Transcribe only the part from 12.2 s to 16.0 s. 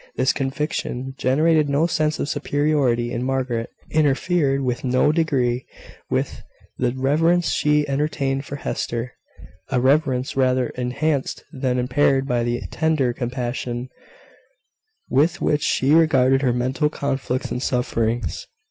by the tender compassion, with which she